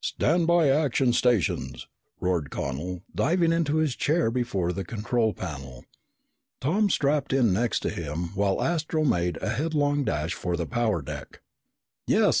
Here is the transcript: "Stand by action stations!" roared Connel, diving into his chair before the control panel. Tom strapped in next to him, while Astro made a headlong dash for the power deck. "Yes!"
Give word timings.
"Stand 0.00 0.46
by 0.46 0.70
action 0.70 1.12
stations!" 1.12 1.88
roared 2.18 2.48
Connel, 2.48 3.02
diving 3.14 3.52
into 3.52 3.76
his 3.76 3.94
chair 3.94 4.30
before 4.30 4.72
the 4.72 4.82
control 4.82 5.34
panel. 5.34 5.84
Tom 6.58 6.88
strapped 6.88 7.34
in 7.34 7.52
next 7.52 7.80
to 7.80 7.90
him, 7.90 8.34
while 8.34 8.62
Astro 8.64 9.04
made 9.04 9.36
a 9.42 9.50
headlong 9.50 10.02
dash 10.02 10.32
for 10.32 10.56
the 10.56 10.64
power 10.64 11.02
deck. 11.02 11.42
"Yes!" 12.06 12.40